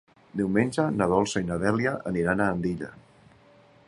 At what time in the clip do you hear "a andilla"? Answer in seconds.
2.47-2.93